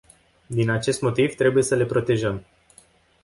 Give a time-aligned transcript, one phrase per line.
[0.47, 2.45] Din acest motiv, trebuie să le protejăm.